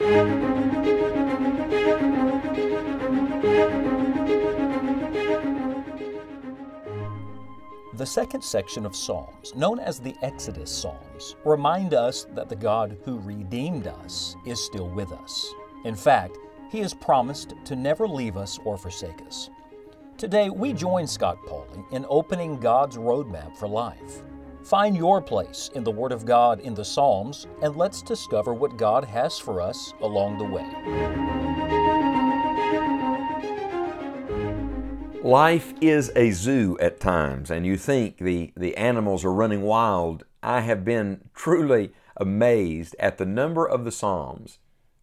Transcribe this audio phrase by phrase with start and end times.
[0.00, 0.06] The
[8.04, 13.18] second section of Psalms, known as the Exodus Psalms, remind us that the God who
[13.18, 15.52] redeemed us is still with us.
[15.84, 16.38] In fact,
[16.70, 19.50] He has promised to never leave us or forsake us.
[20.16, 24.22] Today, we join Scott Pauley in opening God's roadmap for life.
[24.68, 28.76] Find your place in the Word of God in the Psalms, and let's discover what
[28.76, 30.66] God has for us along the way.
[35.22, 40.24] Life is a zoo at times, and you think the, the animals are running wild.
[40.42, 44.58] I have been truly amazed at the number of the Psalms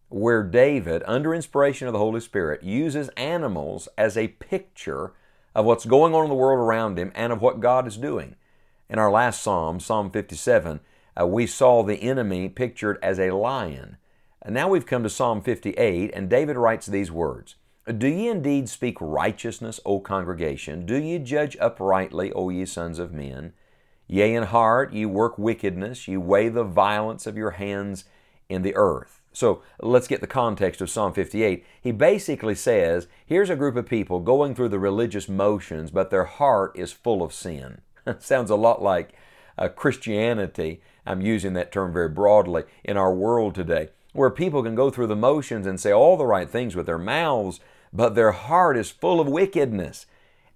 [0.08, 5.14] where David, under inspiration of the Holy Spirit, uses animals as a picture
[5.56, 8.36] of what's going on in the world around him and of what God is doing.
[8.88, 10.80] In our last psalm, Psalm 57,
[11.20, 13.96] uh, we saw the enemy pictured as a lion.
[14.42, 17.56] And now we've come to Psalm 58, and David writes these words
[17.98, 20.86] Do ye indeed speak righteousness, O congregation?
[20.86, 23.54] Do ye judge uprightly, O ye sons of men?
[24.06, 28.04] Yea, in heart ye work wickedness, ye weigh the violence of your hands
[28.48, 29.20] in the earth.
[29.32, 31.66] So let's get the context of Psalm 58.
[31.82, 36.24] He basically says here's a group of people going through the religious motions, but their
[36.24, 37.80] heart is full of sin.
[38.18, 39.14] Sounds a lot like
[39.58, 40.80] uh, Christianity.
[41.04, 45.06] I'm using that term very broadly in our world today, where people can go through
[45.06, 47.60] the motions and say all the right things with their mouths,
[47.92, 50.06] but their heart is full of wickedness.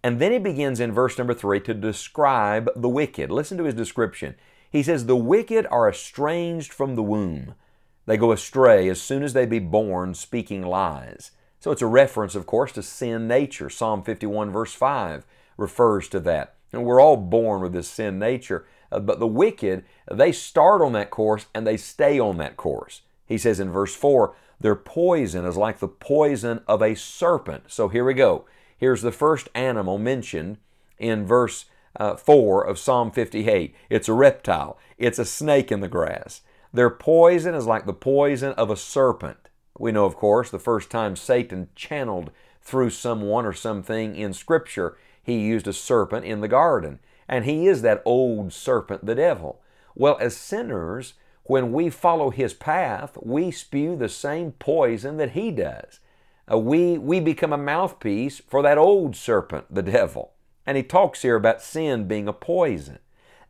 [0.03, 3.31] And then he begins in verse number three to describe the wicked.
[3.31, 4.35] Listen to his description.
[4.70, 7.55] He says, The wicked are estranged from the womb.
[8.07, 11.33] They go astray as soon as they be born, speaking lies.
[11.61, 13.69] So it's a reference, of course, to sin nature.
[13.69, 15.27] Psalm 51, verse 5
[15.59, 16.55] refers to that.
[16.73, 18.67] And we're all born with this sin nature.
[18.93, 23.03] Uh, but the wicked, they start on that course and they stay on that course.
[23.27, 27.65] He says in verse 4, their poison is like the poison of a serpent.
[27.69, 28.45] So here we go.
[28.77, 30.59] Here's the first animal mentioned
[30.98, 33.75] in verse uh, 4 of Psalm 58.
[33.89, 36.42] It's a reptile, it's a snake in the grass.
[36.73, 39.48] Their poison is like the poison of a serpent.
[39.79, 42.30] We know, of course, the first time Satan channeled
[42.61, 46.98] through someone or something in Scripture he used a serpent in the garden.
[47.29, 49.61] And he is that old serpent, the devil.
[49.95, 51.14] Well, as sinners,
[51.45, 56.01] when we follow his path, we spew the same poison that he does.
[56.51, 60.33] Uh, we, we become a mouthpiece for that old serpent, the devil.
[60.67, 62.98] And he talks here about sin being a poison.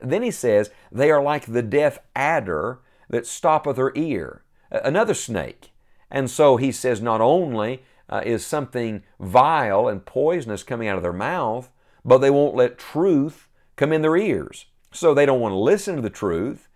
[0.00, 5.70] Then he says, they are like the deaf adder that stoppeth her ear, another snake.
[6.10, 11.02] And so he says, not only uh, is something vile and poisonous coming out of
[11.02, 11.70] their mouth,
[12.04, 14.66] but they won't let truth come in their ears.
[14.92, 16.68] So they don't want to listen to the truth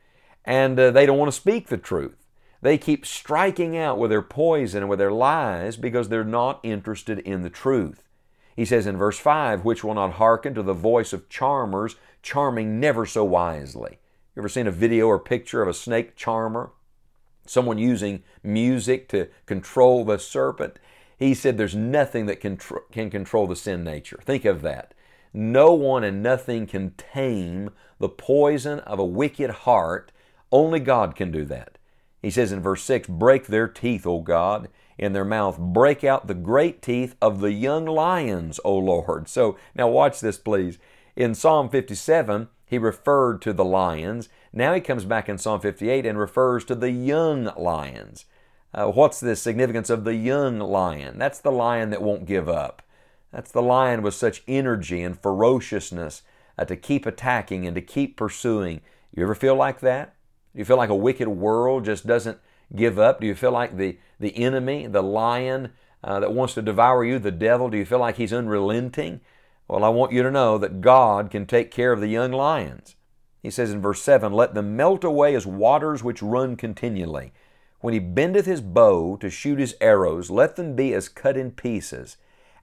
[0.44, 2.24] and uh, they don't want to speak the truth.
[2.62, 7.18] They keep striking out with their poison and with their lies because they're not interested
[7.18, 8.02] in the truth.
[8.56, 12.78] He says in verse 5, which will not hearken to the voice of charmers, charming
[12.78, 13.98] never so wisely.
[14.34, 16.72] You ever seen a video or picture of a snake charmer?
[17.46, 20.78] Someone using music to control the serpent?
[21.24, 24.20] He said there's nothing that can, tr- can control the sin nature.
[24.22, 24.92] Think of that.
[25.32, 30.12] No one and nothing can tame the poison of a wicked heart.
[30.52, 31.78] Only God can do that.
[32.20, 34.68] He says in verse 6 Break their teeth, O God,
[34.98, 35.58] in their mouth.
[35.58, 39.26] Break out the great teeth of the young lions, O Lord.
[39.26, 40.78] So now watch this, please.
[41.16, 44.28] In Psalm 57, he referred to the lions.
[44.52, 48.26] Now he comes back in Psalm 58 and refers to the young lions.
[48.74, 51.16] Uh, what's the significance of the young lion?
[51.16, 52.82] That's the lion that won't give up.
[53.30, 56.22] That's the lion with such energy and ferociousness
[56.58, 58.80] uh, to keep attacking and to keep pursuing.
[59.14, 60.16] You ever feel like that?
[60.52, 62.38] Do you feel like a wicked world just doesn't
[62.74, 63.20] give up?
[63.20, 65.70] Do you feel like the, the enemy, the lion
[66.02, 69.20] uh, that wants to devour you, the devil, do you feel like he's unrelenting?
[69.68, 72.96] Well, I want you to know that God can take care of the young lions.
[73.40, 77.32] He says in verse 7 Let them melt away as waters which run continually.
[77.84, 81.50] When he bendeth his bow to shoot his arrows, let them be as cut in
[81.50, 82.16] pieces.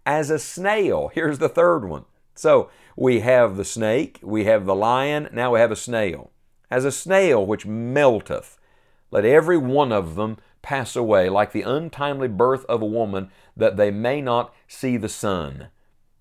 [0.03, 1.09] As a snail.
[1.13, 2.06] Here's the third one.
[2.33, 6.31] So we have the snake, we have the lion, now we have a snail.
[6.71, 8.57] As a snail which melteth,
[9.12, 13.77] let every one of them pass away, like the untimely birth of a woman, that
[13.77, 15.67] they may not see the sun.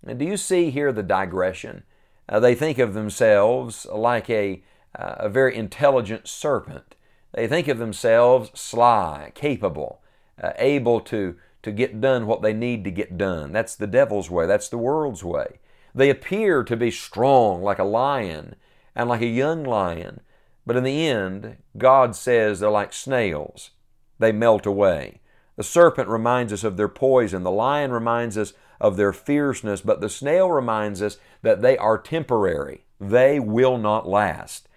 [0.07, 1.85] And do you see here the digression?
[2.29, 4.63] Uh, they think of themselves like a,
[4.95, 6.97] uh, a very intelligent serpent.
[7.33, 10.01] They think of themselves sly, capable,
[10.43, 13.53] uh, able to, to get done what they need to get done.
[13.53, 15.61] That's the devil's way, that's the world's way.
[15.95, 18.57] They appear to be strong like a lion
[18.95, 20.21] and like a young lion,
[20.67, 23.71] but in the end, God says they're like snails.
[24.19, 25.21] They melt away.
[25.57, 27.43] The serpent reminds us of their poison.
[27.43, 29.81] The lion reminds us of their fierceness.
[29.81, 32.85] But the snail reminds us that they are temporary.
[33.01, 34.69] They will not last.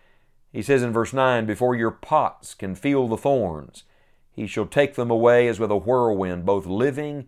[0.53, 3.83] He says in verse 9, Before your pots can feel the thorns,
[4.31, 7.27] he shall take them away as with a whirlwind, both living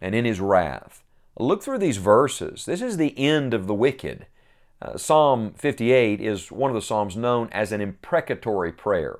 [0.00, 1.02] and in his wrath.
[1.36, 2.64] Look through these verses.
[2.64, 4.26] This is the end of the wicked.
[4.80, 9.18] Uh, Psalm 58 is one of the Psalms known as an imprecatory prayer.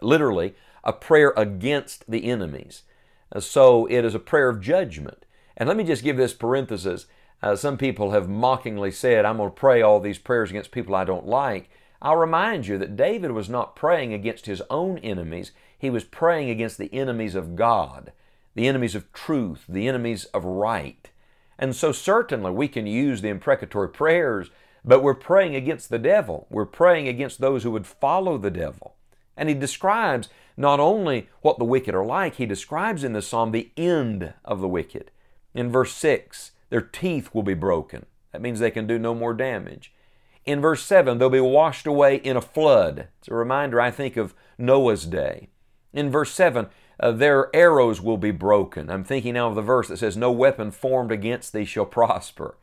[0.00, 2.84] Literally, a prayer against the enemies.
[3.30, 5.26] Uh, so it is a prayer of judgment.
[5.58, 7.06] And let me just give this parenthesis.
[7.42, 10.94] Uh, some people have mockingly said, I'm going to pray all these prayers against people
[10.94, 11.68] I don't like.
[12.06, 16.50] I'll remind you that David was not praying against his own enemies, he was praying
[16.50, 18.12] against the enemies of God,
[18.54, 21.10] the enemies of truth, the enemies of right.
[21.58, 24.50] And so, certainly, we can use the imprecatory prayers,
[24.84, 26.46] but we're praying against the devil.
[26.48, 28.94] We're praying against those who would follow the devil.
[29.36, 33.50] And he describes not only what the wicked are like, he describes in the psalm
[33.50, 35.10] the end of the wicked.
[35.54, 38.06] In verse 6, their teeth will be broken.
[38.30, 39.92] That means they can do no more damage.
[40.46, 43.08] In verse 7, they'll be washed away in a flood.
[43.18, 45.48] It's a reminder, I think, of Noah's day.
[45.92, 46.68] In verse 7,
[47.00, 48.88] uh, their arrows will be broken.
[48.88, 52.56] I'm thinking now of the verse that says, No weapon formed against thee shall prosper.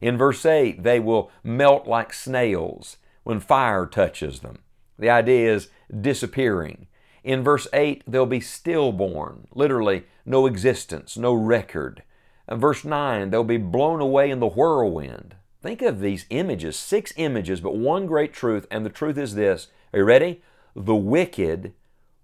[0.00, 4.58] In verse 8, they will melt like snails when fire touches them.
[4.98, 5.68] The idea is
[6.00, 6.86] disappearing.
[7.24, 12.02] In verse 8, they'll be stillborn, literally, no existence, no record.
[12.48, 15.34] In verse 9, they'll be blown away in the whirlwind.
[15.64, 19.68] Think of these images, six images, but one great truth, and the truth is this.
[19.94, 20.42] Are you ready?
[20.76, 21.72] The wicked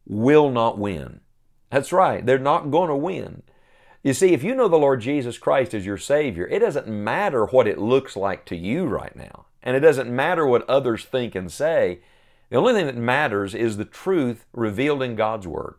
[0.06, 1.20] will not win.
[1.70, 3.42] That's right, they're not going to win.
[4.02, 7.46] You see, if you know the Lord Jesus Christ as your Savior, it doesn't matter
[7.46, 11.34] what it looks like to you right now, and it doesn't matter what others think
[11.34, 12.00] and say.
[12.50, 15.76] The only thing that matters is the truth revealed in God's Word.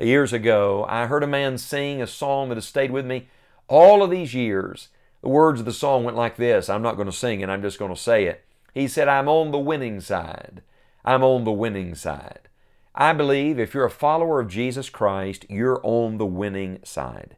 [0.00, 3.28] Years ago, I heard a man sing a song that has stayed with me
[3.68, 4.88] all of these years.
[5.22, 7.62] The words of the song went like this I'm not going to sing it, I'm
[7.62, 8.44] just going to say it.
[8.74, 10.62] He said, I'm on the winning side.
[11.04, 12.48] I'm on the winning side.
[12.94, 17.36] I believe if you're a follower of Jesus Christ, you're on the winning side.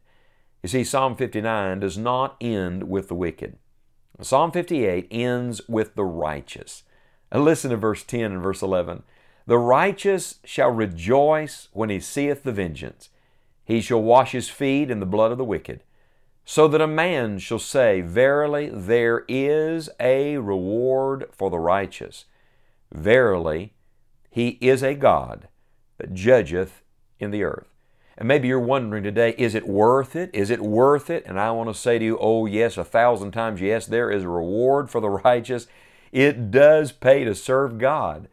[0.63, 3.57] You see, Psalm 59 does not end with the wicked.
[4.21, 6.83] Psalm 58 ends with the righteous.
[7.31, 9.03] And listen to verse 10 and verse 11.
[9.47, 13.09] The righteous shall rejoice when he seeth the vengeance.
[13.63, 15.81] He shall wash his feet in the blood of the wicked.
[16.45, 22.25] So that a man shall say, Verily, there is a reward for the righteous.
[22.91, 23.73] Verily,
[24.29, 25.47] he is a God
[25.97, 26.81] that judgeth
[27.19, 27.67] in the earth.
[28.17, 30.29] And maybe you're wondering today, is it worth it?
[30.33, 31.23] Is it worth it?
[31.25, 34.23] And I want to say to you, oh, yes, a thousand times yes, there is
[34.23, 35.67] a reward for the righteous.
[36.11, 38.27] It does pay to serve God.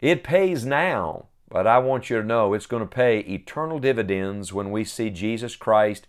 [0.00, 4.52] It pays now, but I want you to know it's going to pay eternal dividends
[4.52, 6.06] when we see Jesus Christ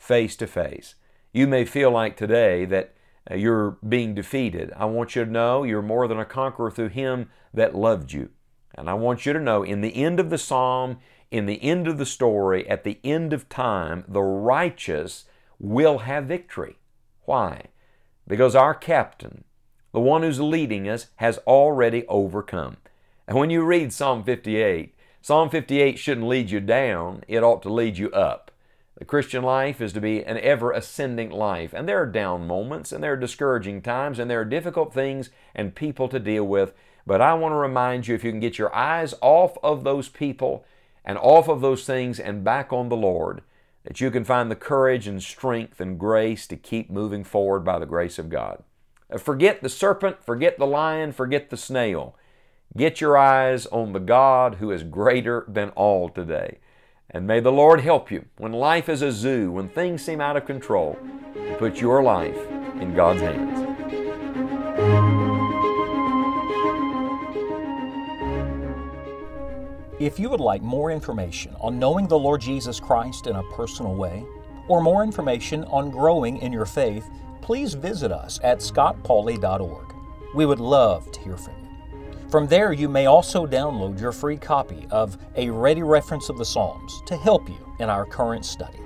[0.00, 0.96] face to face.
[1.32, 2.94] You may feel like today that
[3.30, 4.72] uh, you're being defeated.
[4.76, 8.30] I want you to know you're more than a conqueror through Him that loved you.
[8.74, 10.98] And I want you to know in the end of the psalm,
[11.30, 15.26] in the end of the story, at the end of time, the righteous
[15.58, 16.78] will have victory.
[17.26, 17.66] Why?
[18.26, 19.44] Because our captain,
[19.92, 22.78] the one who's leading us, has already overcome.
[23.28, 27.72] And when you read Psalm 58, Psalm 58 shouldn't lead you down, it ought to
[27.72, 28.50] lead you up.
[29.00, 32.92] The Christian life is to be an ever ascending life, and there are down moments,
[32.92, 36.74] and there are discouraging times, and there are difficult things and people to deal with.
[37.06, 40.10] But I want to remind you if you can get your eyes off of those
[40.10, 40.66] people
[41.02, 43.40] and off of those things and back on the Lord,
[43.84, 47.78] that you can find the courage and strength and grace to keep moving forward by
[47.78, 48.62] the grace of God.
[49.10, 52.16] Uh, forget the serpent, forget the lion, forget the snail.
[52.76, 56.58] Get your eyes on the God who is greater than all today.
[57.12, 60.36] And may the Lord help you when life is a zoo, when things seem out
[60.36, 60.96] of control,
[61.34, 62.38] to put your life
[62.80, 63.66] in God's hands.
[69.98, 73.94] If you would like more information on knowing the Lord Jesus Christ in a personal
[73.96, 74.24] way,
[74.68, 77.10] or more information on growing in your faith,
[77.42, 79.94] please visit us at scottpauley.org.
[80.34, 81.69] We would love to hear from you.
[82.30, 86.44] From there, you may also download your free copy of A Ready Reference of the
[86.44, 88.78] Psalms to help you in our current study.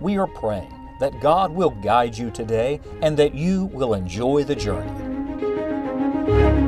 [0.00, 4.54] We are praying that God will guide you today and that you will enjoy the
[4.54, 6.63] journey.